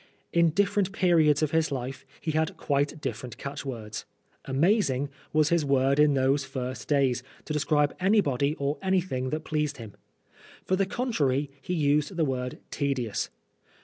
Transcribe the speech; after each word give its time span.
In 0.33 0.49
different 0.49 0.93
periods 0.93 1.43
of 1.43 1.51
his 1.51 1.71
life 1.71 2.07
he 2.19 2.31
had 2.31 2.57
different 3.01 3.37
catchwords.' 3.37 4.05
Amazing' 4.55 5.09
was 5.31 5.49
his 5.49 5.63
word 5.63 5.99
in 5.99 6.15
those 6.15 6.43
first 6.43 6.87
days 6.87 7.21
to 7.45 7.53
describe 7.53 7.95
anybody 7.99 8.55
or 8.55 8.79
anything 8.81 9.29
that 9.29 9.45
pleased 9.45 9.77
him. 9.77 9.93
For 10.65 10.75
the 10.75 10.87
contrary, 10.87 11.51
he 11.61 11.75
used 11.75 12.17
the 12.17 12.25
word' 12.25 12.57
tedious.' 12.71 13.29